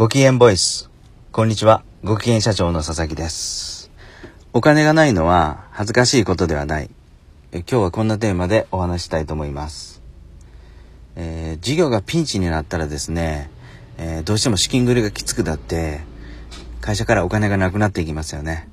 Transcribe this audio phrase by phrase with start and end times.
[0.00, 0.88] ご機嫌ボイス。
[1.30, 1.84] こんにちは。
[2.02, 3.90] ご機嫌社長の佐々木です。
[4.54, 6.88] お金がないのは恥ずかしいことではない。
[7.52, 10.00] え今日はこんなテーマでお話ししたいと思います。
[11.16, 13.50] えー事業がピンチになったらですね、
[13.98, 16.00] えーどうしても資金繰りがきつくなって、
[16.80, 18.70] 会社からお金がなくなっていきますよね。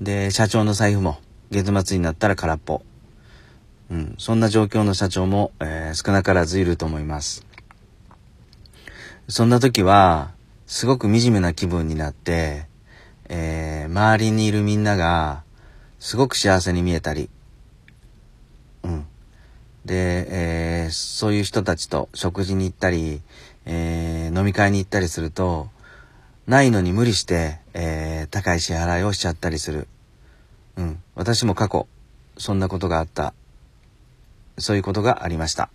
[0.00, 1.18] で、社長の財布も
[1.50, 2.82] 月末になったら空っぽ。
[3.90, 7.44] うん、そんな状況の社長も、えー少なからずいると思います。
[9.28, 10.30] そんな時は、
[10.66, 12.66] すごく惨めな気分になって、
[13.28, 15.42] えー周りにいるみんなが、
[15.98, 17.28] すごく幸せに見えたり、
[18.84, 19.06] うん。
[19.84, 20.26] で、
[20.84, 23.20] えーそういう人たちと食事に行ったり、
[23.64, 25.70] えー飲み会に行ったりすると、
[26.46, 29.88] ないのに無理して、えー高い支払いをしちゃったりする。
[30.76, 31.02] うん。
[31.16, 31.88] 私も過去、
[32.38, 33.34] そんなことがあった。
[34.58, 35.68] そういうことがありました。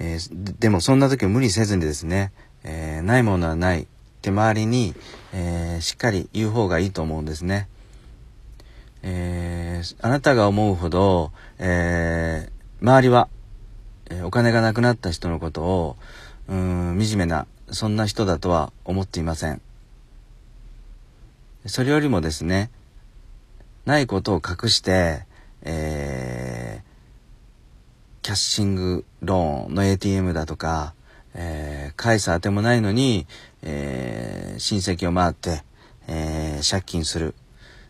[0.00, 2.32] えーでもそんな時無理せずにですね、
[2.64, 3.86] えーないものはないっ
[4.22, 4.94] て周りに、
[5.32, 7.68] えーしっかり言う方がいいと思うんですね。
[9.02, 12.50] えあなたが思うほど、え
[12.82, 13.28] 周りは、
[14.10, 15.96] えお金がなくなった人のことを、
[16.48, 19.60] うん、惨めな、そんな人だとは思っていません。
[21.66, 22.70] それよりもですね、
[23.84, 25.24] ないことを隠して、
[25.62, 26.49] えー
[28.30, 30.94] キャッシングローンの ATM だとか、
[31.34, 33.26] えー返すあてもないのに、
[33.60, 35.64] えー親戚を回って、
[36.06, 37.34] えー借金する。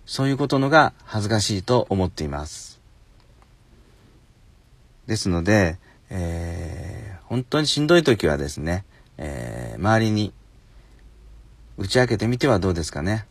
[0.07, 2.81] そういうことのが恥ずかしいと思っています。
[5.07, 5.77] ですので、
[6.09, 8.87] えー本当にしんどい時はですね、
[9.19, 10.33] えー周りに
[11.77, 13.27] 打ち明けてみてはどうですかね。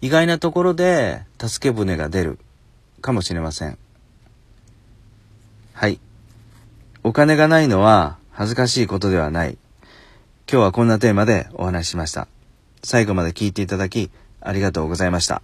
[0.00, 2.38] 意外なところで助け舟が出る
[3.02, 3.76] かもしれません。
[5.74, 6.00] はい。
[7.06, 9.58] お金がないのは恥ずかしいことではない。
[10.50, 12.28] 今日はこんなテーマでお話ししました。
[12.82, 15.42] 最後まで聞いていただきありがとうございました。